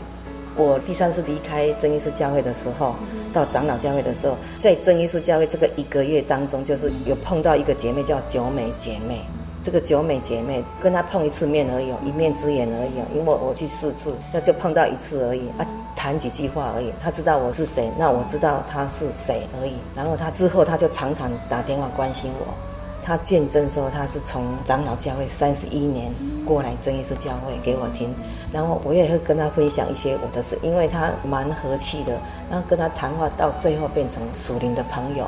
[0.58, 2.94] 我第三次离开真耶稣教会的时候，
[3.32, 9.22] 到长老教会的时候，在真耶稣教会这个一个月当中，就是有碰到一个姐妹叫九美姐妹。
[9.62, 12.94] 这个九美姐妹跟她碰一次面而已，一面之缘而已。
[13.18, 16.92] 因为我去四次，那就碰到一次而已啊，谈几句话而已。
[17.02, 19.74] 她知道我是谁，那我知道她是谁而已。
[19.96, 22.54] 然后她之后，她就常常打电话关心我。
[23.02, 26.12] 她见证说她是从长老教会三十一年
[26.46, 28.14] 过来真耶稣教会给我听，
[28.54, 32.14] 然后我也会跟她分享一些我的事，因为她蛮和气的。
[32.50, 35.26] 然后跟她谈话到最后变成属灵的朋友。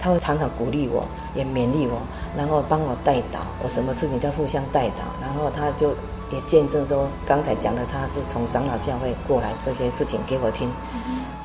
[0.00, 1.02] 他会常常鼓励我，
[1.34, 1.96] 也勉励我，
[2.36, 5.04] 然后帮我带导，我什么事情就互相带导。
[5.20, 5.90] 然后他就
[6.30, 10.68] 也见证说，刚才讲的他是从长老教会过来，这些事情给我听。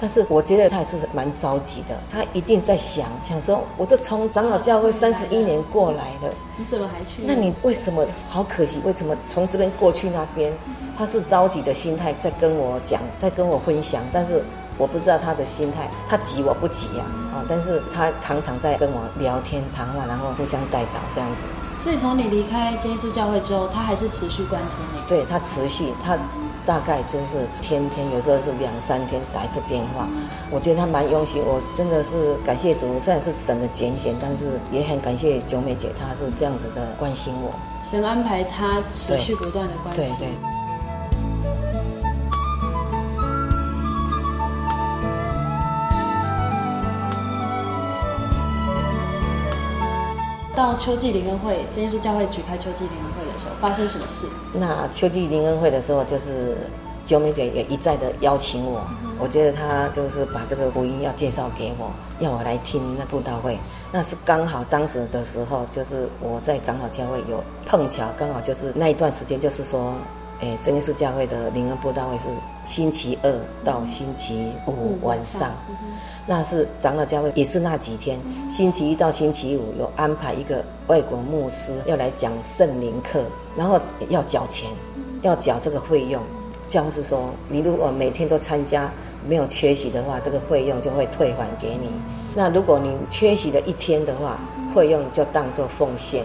[0.01, 7.21] 但是我觉得他也是蛮着急的，他一定在想，想说，我都从长老教会三十一年过来了，你怎么还去？
[7.25, 8.81] 那你为什么好可惜？
[8.85, 10.53] 为什么从这边过去那边？
[10.97, 14.43] 他是着急的心态在跟我讲，在跟我分享，但是。
[14.79, 17.03] 我不知道他的心态，他急我不急呀，
[17.33, 21.43] 啊，但是他常常在跟我聊天谈话，然后互相带导这样子。
[21.77, 25.01] 所以从你离开这一次教会之后，他还是持续关心你。
[25.07, 26.17] 对，他持续，他
[26.65, 30.07] 大概就是天天，有时候是两三天打一次电话。
[30.49, 37.51] 我觉得他蛮用心，我真的是感谢主，虽然是神的拣选，但是也很感谢九美姐，她是这样子的关心我。
[37.83, 40.03] 神安排他持续不断的关心。
[40.19, 40.27] 对对。
[40.27, 40.58] 对
[50.59, 54.27] 到秋季灵恩会，今天是教会举开秋季灵恩会的时候，发生什么事？
[54.53, 56.57] 那秋季灵恩会的时候，就是
[57.05, 58.81] 九美姐也一再的邀请我。
[59.17, 61.89] 我觉得她就是把这个福音要介绍给我，
[62.19, 63.57] 要我来听那布道会。
[63.89, 69.93] 那是刚好当时的时候，就是我在长老教会有碰巧，刚好就是那一段时间，就是说，
[70.41, 72.25] 诶，真耶稣教会的灵恩布道会是
[72.63, 73.33] 星期二
[73.63, 75.49] 到星期五晚上。
[75.69, 75.89] 嗯嗯
[76.25, 83.23] 那是长老教会，也是那几天，星期一到星期五有安排一个外国牧师要来讲圣灵课，
[83.57, 84.69] 然后要缴钱，
[85.23, 86.21] 要缴这个费用。
[86.67, 88.91] 教士说，你如果每天都参加，
[89.27, 91.89] 没有缺席的话，这个费用就会退还给你。
[92.35, 94.37] 那如果你缺席了一天的话，
[94.75, 96.23] 费用就当做奉献。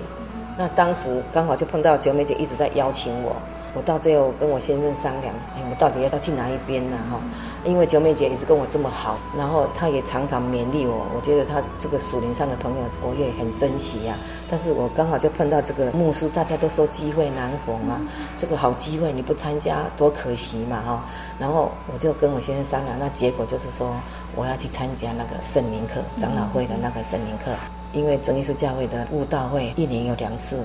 [0.59, 3.35] 那当时刚好就碰到九美姐一直在邀请我。
[3.75, 6.97] 我到最后跟我先生商量，哎，我到底要要去哪一边呢？
[7.11, 7.21] 哈，
[7.65, 14.23] 因为九美姐一直跟我这么好，然后她也常常勉励我，我觉得她这个属灵上的朋友，我也很珍惜呀、啊。
[14.49, 18.01] 但是我刚好就碰到这个牧师，大家都说机会难逢啊，
[18.39, 21.05] 这个好机会你不参加多可惜嘛，哈。
[21.39, 23.93] 然后我就跟我先生商量，那结果就是说
[24.37, 27.51] 我要去参加那个圣灵课，长老会的那个圣灵课，
[27.93, 30.65] 因为真耶稣教会的布道会一年有两次。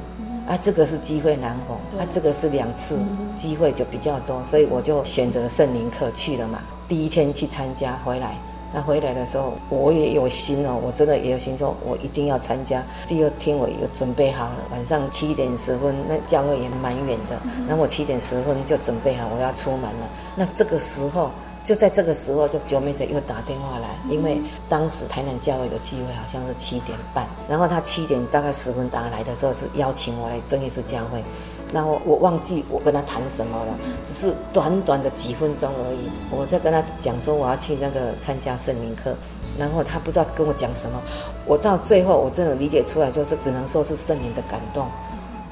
[0.49, 2.97] 啊，这个是机会难逢，啊，这个是两次，
[3.35, 6.59] 机会就比较多，所以我就选择圣灵课去了嘛。
[6.87, 8.35] 第一天去参加，回来，
[8.73, 12.83] 那回来的时候我也有心哦，我真的也有心说，我一定要参加。
[13.07, 20.09] 第二天我也准备好了，晚上七点十分，那教会也蛮远的，然后我七点十分就准备好我要出门了。
[20.35, 21.29] 那这个时候。
[21.69, 31.23] 就在这个时候，就九妹姐又打电话来，因为当时台南教会有机会，好像是七点半，然后他七点大概十分打来的时候是邀请我来真耶稣教会，
[31.71, 36.09] 然后我忘记我跟他谈什么了，只是短短的几分钟而已。
[36.31, 39.13] 我在跟他讲说我要去那个参加圣灵课，
[39.55, 40.99] 然后他不知道跟我讲什么，
[41.45, 44.87] 我到最后我真的理解出来，就是只能说是圣灵的感动。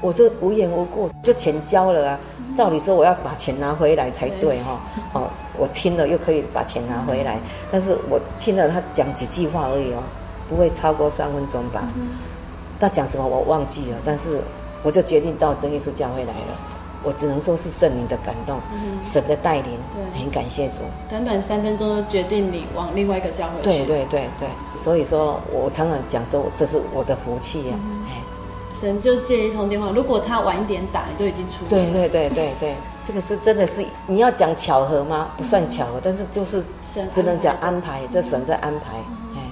[0.00, 2.20] 我这无缘无故就钱交了啊，
[2.54, 4.80] 照理说我要把钱拿回来才对哈，
[5.12, 5.28] 哦，
[5.58, 7.38] 我听了又可以把钱拿回来，
[7.70, 10.02] 但是我听了他讲几句话而已哦，
[10.48, 11.88] 不会超过三分钟吧。
[12.80, 14.40] 他讲什么我忘记了，但是
[14.84, 16.78] 我就决定到真耶稣教会来了。
[17.04, 19.78] 我只能说是圣灵的感动，嗯、神的带领，
[20.16, 20.78] 很感谢主。
[21.08, 23.64] 短短三分钟就决定你往另外一个教会去。
[23.64, 28.07] 对对对对，所以说我常常讲说，这是我的福气呀、啊
[28.78, 28.80] 嗯。
[28.80, 31.68] 神就接一通电话，如果他晚一点打，你就已经出来。
[31.68, 35.28] 对对对对对，这个是真的是你要讲巧合吗？
[35.36, 36.62] 不算巧合，嗯、但是就是
[37.12, 38.96] 只能讲安排，这神在安排。
[39.34, 39.42] 嗯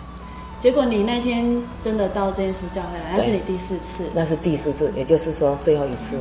[0.59, 4.05] 结果你那天真的到真耶稣教会来，那是你第四次。
[4.14, 6.16] 那是第四次，也就是说最后一次，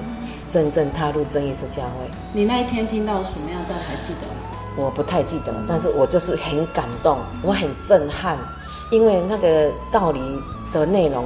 [0.50, 2.12] 真正踏入真耶稣教会。
[2.34, 3.74] 你那一天听到什么样的？
[3.74, 4.76] 还记得吗？
[4.76, 8.38] 我不太记得，但是我就是很感动，我很震撼，
[8.92, 10.20] 因为那个道理
[10.70, 11.26] 的内容。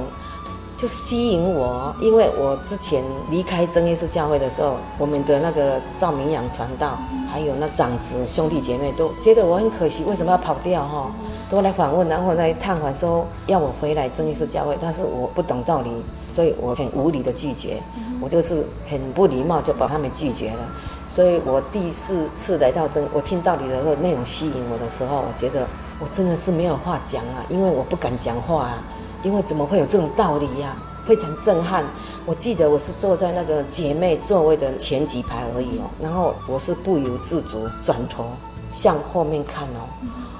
[0.80, 11.10] 就吸引我，因为我之前离开真耶稣教会的时候，我们的那个赵明阳传道，还有那长子兄弟姐妹都觉得我很可惜，为什么要跑掉哈？
[11.50, 15.90] 都来访问，然后来探访，说要我回来真耶稣教会，但是我不懂道理，
[16.28, 17.82] 所以我很无理的拒绝，
[18.18, 20.66] 我就是很不礼貌就把他们拒绝了。
[21.06, 25.66] 所以我第四次来到真，我听道理的时候，内容吸引我的时候，我觉得
[25.98, 28.82] 我真的是没有话讲啊，因为我不敢讲话啊。
[29.22, 31.84] 因为怎么会有这种道理呀、非常震撼。
[32.26, 38.26] 我记得我是坐在那个姐妹座位的前几排而已哦，然后我是不由自主转头
[38.72, 39.88] 向后面看哦，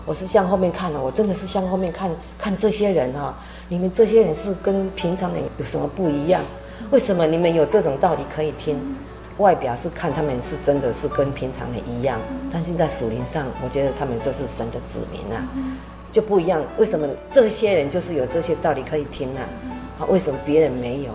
[0.07, 3.35] 我是向后面看哦，我真的是向后面看看这些人哈、哦，
[3.69, 6.43] 你们这些人是跟平常人有什么不一样？
[6.91, 8.79] 为什么你们有这种道理可以听？
[9.39, 12.21] 外表是看他们是真的是跟平常人一样，
[12.53, 15.41] 但是在属灵上，我觉得他们就是神的子民啊。
[16.11, 19.41] 就不一样，为什么这些人就是有这些道理可以听呢？
[19.99, 21.13] 啊，为什么别人没有？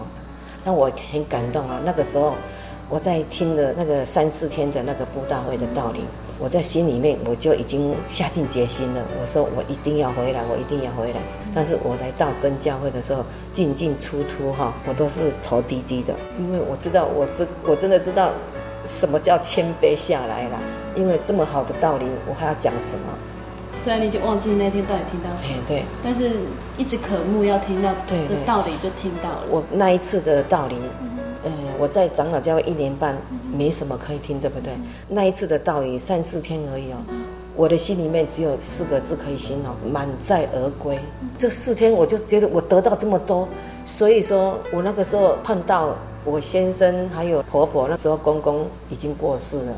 [0.64, 1.80] 但我很感动啊！
[1.86, 2.34] 那个时候
[2.90, 6.00] 我在听的那个三四天的那个布道会的道理，
[6.40, 9.02] 我在心里面我就已经下定决心了。
[9.22, 11.20] 我说我一定要回来，我一定要回来。
[11.54, 18.32] 但是我来到真教会的时候，进进出出哈，我都是头低低的，因为我知道我真我真的知道
[18.84, 20.60] 什么叫谦卑下来了。
[20.96, 23.04] 因为这么好的道理，我还要讲什么？
[23.86, 26.32] 虽然你已经忘记那天到底听到什么，对，但是
[26.76, 29.44] 一直渴慕要听到对的道理就听到了。
[29.48, 30.76] 我那一次的道理，
[31.44, 33.16] 呃，我在长老教会一年半，
[33.56, 34.74] 没什么可以听，对不对？
[35.08, 36.98] 那一次的道理三四天而已哦，
[37.56, 40.98] 我的心里面只有四个字可以形容：满载而归。
[41.38, 43.48] 这四天我就觉得我得到这么多，
[43.86, 49.74] 所以说我那个时候碰到我先生还有婆婆，那时候公公已经过世了。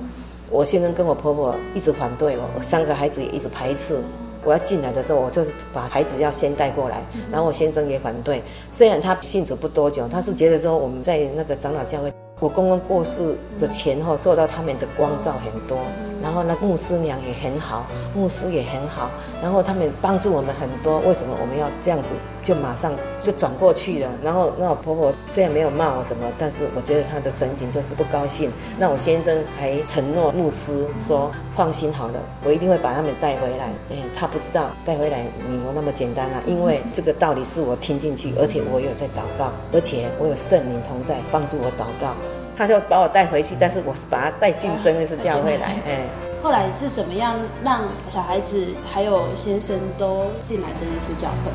[0.49, 3.99] 我先生跟我婆婆一直反对我，我三个孩子也一直排斥。
[4.43, 5.43] 我要进来的时候，我就
[5.73, 8.41] 把孩子要先带过来，然后我先生也反对。
[8.71, 12.13] 虽然他信主不多久，他是觉得说我们在那个长老教会。
[12.39, 15.79] 我公公过世的前后，受到他们的光照很多，
[16.21, 19.09] 然后那牧师娘也很好，牧师也很好，
[19.41, 20.99] 然后他们帮助我们很多。
[20.99, 22.13] 为什么我们要这样子？
[22.47, 24.09] 就马上就转过去了。
[24.23, 28.49] 然后那我婆婆虽然没有骂我什么，但是我觉得她的神情就是不高兴。
[28.79, 42.13] 那我先生还承诺牧师说：“放心好了，我一定会把他们带回来。”哎，他不知道带回来你有那么简单啊，因为这个道理是我听进去，而且我有在祷告，而且我有圣灵同在帮助我祷告。
[42.55, 45.75] 他就把我带回去，但是我是把他带进真耶稣教会来。
[45.85, 46.05] 哎，
[46.41, 51.51] 后来是怎么样让小孩子还有先生都进来真耶稣教会？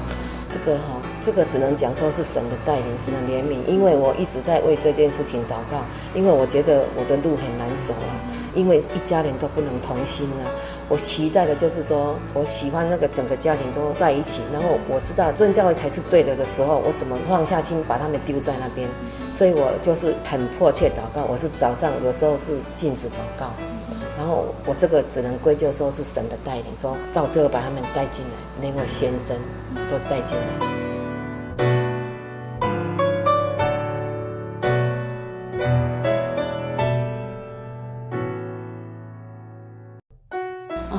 [0.52, 3.64] 这个哈，这个只能讲说是神的带领，神的怜悯。
[3.66, 5.82] 因为我一直在为这件事情祷告，
[6.14, 8.12] 因为我觉得我的路很难走啊，
[8.52, 10.44] 因为一家人都不能同心啊。
[10.90, 18.86] 我期待的就是说，我喜欢那个整个家庭都在一起，然后我知道正教会才是对的的时候，我怎么放下心把他们丢在那边？
[19.30, 21.24] 所以我就是很迫切祷告。
[21.24, 23.46] 我是早上有时候是禁止祷告，
[24.22, 29.36] 然后我这个只能归咎说是神的带领，说到最后把他们带进来，连我先生
[29.90, 30.44] 都带进来。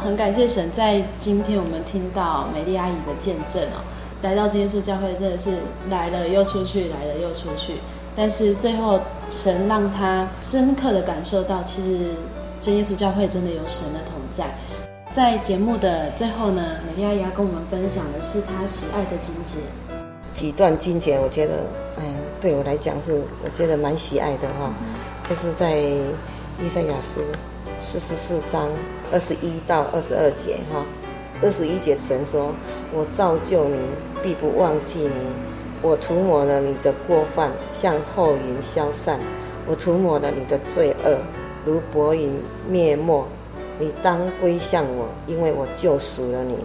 [0.03, 3.79] 很感谢神，在今天我们听到美丽阿姨的见证哦，
[4.21, 5.51] 来到真耶稣教会真的是
[5.89, 7.75] 来了又出去，来了又出去，
[8.17, 8.99] 但是最后
[9.31, 12.09] 神让他深刻的感受到，其实
[12.63, 14.45] 真耶稣教会真的有神的同在。
[15.11, 19.57] 在节目的最后呢，美丽阿姨要跟我们分享的是她喜爱的经节，
[20.33, 21.55] 几段经节，我觉得，
[21.99, 22.03] 哎，
[22.41, 24.73] 对我来讲是我觉得蛮喜爱的哈、哦，
[25.29, 27.19] 就是在伊赛亚书。
[27.85, 28.69] 四十四章
[29.11, 30.85] 二十一到二十二节，哈，
[31.41, 32.53] 二十一节神说
[32.95, 33.75] ：“我造就你，
[34.23, 35.09] 必不忘记你；
[35.81, 39.17] 我涂抹了你的过犯，像后云消散；
[39.67, 41.17] 我涂抹了你的罪恶，
[41.65, 42.31] 如薄云
[42.69, 43.25] 灭没。
[43.79, 46.55] 你当归向我，因为我救赎了你。”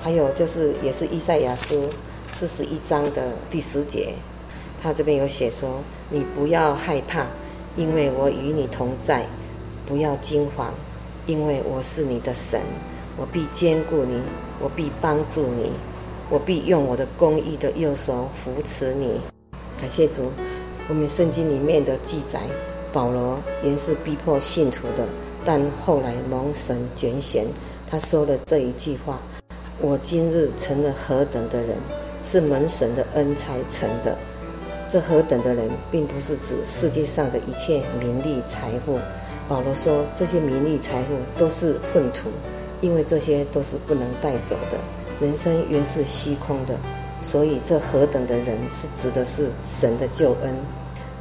[0.00, 1.88] 还有就是，也是以赛亚书
[2.30, 4.14] 四十一章的第十节，
[4.82, 7.26] 他这边有写说：“你不要害怕，
[7.76, 9.22] 因为我与你同在；
[9.86, 10.72] 不要惊慌，
[11.26, 12.60] 因为我是你的神，
[13.18, 14.22] 我必坚固你，
[14.58, 15.72] 我必帮助你，
[16.30, 19.20] 我必用我的公义的右手扶持你。
[19.78, 20.30] 感谢主，
[20.88, 22.40] 我们圣经里面的记载，
[22.92, 25.06] 保罗原是逼迫信徒的，
[25.44, 27.46] 但后来蒙神拣选，
[27.88, 29.20] 他说了这一句话
[29.80, 31.76] ：“我今日成了何等的人，
[32.24, 34.16] 是蒙神的恩才成的。”
[34.90, 38.98] 这何等的人，并不是指世界上的一切名利财富。
[39.48, 42.28] 保罗说，这些名利财富都是粪土，
[42.80, 44.76] 因为这些都是不能带走的。
[45.24, 46.74] 人生原是虚空的，
[47.20, 50.52] 所以这何等的人，是指的是神的救恩。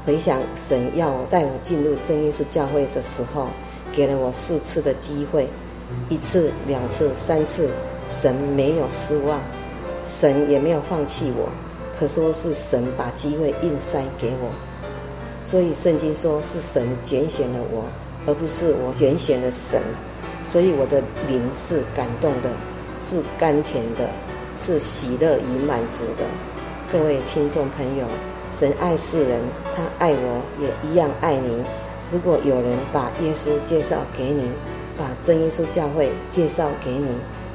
[0.06, 3.48] 回想神要带我进入真耶稣教会的时候，
[3.92, 5.48] 给了我四次的机会，
[6.10, 7.70] 一次、两次、三次，
[8.10, 9.40] 神没有失望，
[10.06, 11.50] 神也没有放弃我。
[12.00, 14.50] 可说是神把机会硬塞给我，
[15.42, 17.84] 所以圣经说是神拣选了我，
[18.26, 19.82] 而不是我拣选了神。
[20.46, 22.50] 所以我的灵是感动的，
[23.02, 24.10] 是甘甜的，
[24.58, 26.24] 是喜乐与满足的。
[26.90, 28.06] 各位听众朋友，
[28.60, 29.40] 神爱世人，
[29.74, 31.64] 他爱我也一样爱你。
[32.12, 34.52] 如果有人把耶稣介绍给你，
[34.98, 37.08] 把真耶稣教会介绍给你，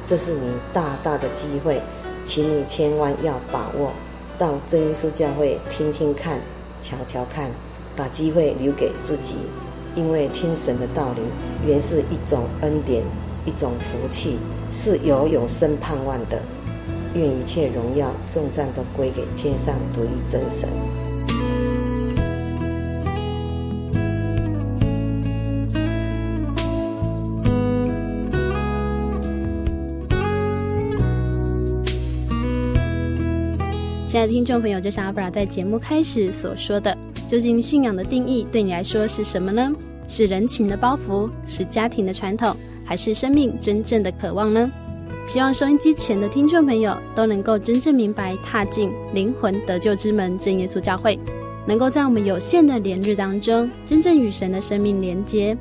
[0.06, 1.78] 这是你大大的机会，
[2.24, 3.92] 请你千万要把握。
[4.38, 6.38] 到真耶稣教会听听看，
[6.80, 7.50] 瞧瞧看，
[7.94, 9.34] 把机会留给自己，
[9.94, 11.20] 因为听神的道理
[11.68, 13.02] 原是一种恩典，
[13.44, 14.38] 一种福气，
[14.72, 16.40] 是有永生盼望的。
[17.14, 20.68] 愿一切荣耀颂赞都归给天上独一真神。
[34.08, 36.96] 亲爱的听众朋友，就像阿布拉在节目开始所说的，
[37.26, 39.72] 究竟信仰的定义对你来说是什么呢？
[40.06, 44.70] 是人情的包袱，是家庭的传统，还是生命真正的渴望呢？
[45.26, 51.18] 希望收音机前的听众朋友都能够真正明白，踏进灵魂得救之门——正耶稣教会，
[51.66, 55.56] 能够在我们有限的连日当中，真正与神的生命连接。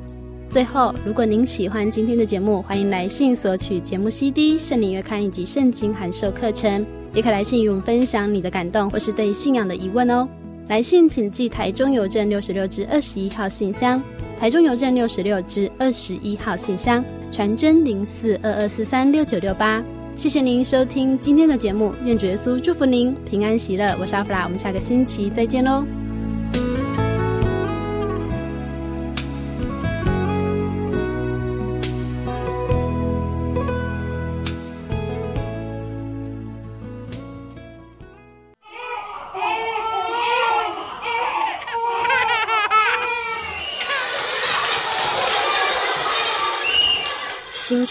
[0.50, 6.84] 最后，如果您喜欢今天的节目，欢迎来信索取节目 CD、圣灵月刊以及圣经函授课程。
[7.12, 10.28] 也可来信与我们分享你的感动，或是对信仰的疑问哦。
[10.68, 14.02] 来信请寄台中邮政六十六支二十一号信箱，
[14.38, 17.04] 台中邮政六十六支二十一号信箱，
[17.34, 19.82] 传真零四二二四三六九六八。
[20.16, 23.96] 谢谢您收听今天的节目，愿主耶稣祝福您平安喜乐。
[24.00, 25.84] 我是阿弗拉，我们下个星期再见喽。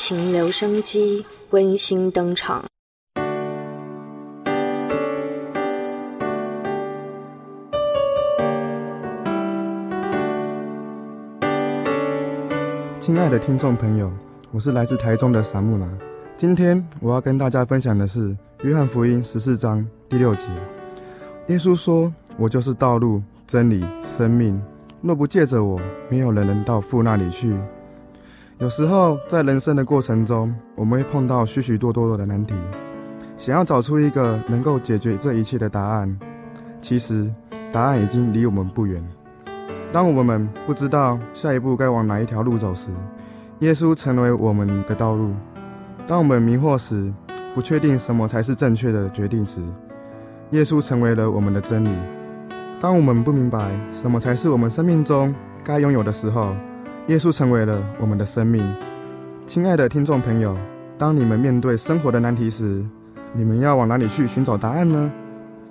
[0.05, 2.65] 情留声机温馨登场。
[12.99, 14.11] 亲爱的听众朋友，
[14.51, 15.89] 我是来自台中的撒木兰。
[16.35, 18.27] 今天我要跟大家分享的是
[18.63, 20.49] 《约翰福音》十四章第六节。
[21.47, 24.61] 耶稣说：“我就是道路、真理、生命。
[25.01, 25.79] 若不借着我，
[26.09, 27.57] 没有人能到父那里去。”
[28.59, 32.53] 有时候，在人生的过程中，我们会碰到许许多多的难题，
[33.35, 36.17] 想要找出一个能够解决这一切的答案。
[36.79, 37.29] 其实，
[37.71, 39.03] 答案已经离我们不远。
[39.91, 42.91] 当我们不知道下一步该往哪一条路走时，
[43.59, 45.31] 耶稣成为我们的道路；
[46.05, 47.11] 当我们迷惑时，
[47.55, 49.61] 不确定什么才是正确的决定时，
[50.51, 51.89] 耶稣成为了我们的真理；
[52.79, 55.33] 当我们不明白什么才是我们生命中
[55.63, 56.55] 该拥有的时候，
[57.07, 58.65] 耶稣成为了我们的生命。
[59.45, 60.57] 亲爱的听众朋友，
[60.97, 62.81] 当你们面对生活的难题时，
[63.33, 65.11] 你们要往哪里去寻找答案呢？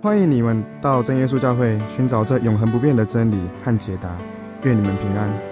[0.02, 4.10] 欢迎你们到真耶稣教会寻找这永恒不变的真理和解答。
[4.64, 5.51] 愿你们平安。